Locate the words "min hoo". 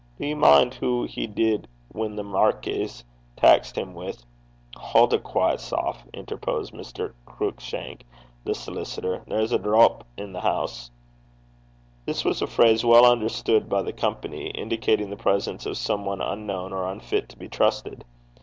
0.33-1.03